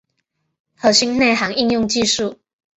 [0.75, 2.39] 核心内涵应用技术